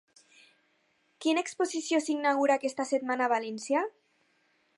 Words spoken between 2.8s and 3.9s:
setmana a València?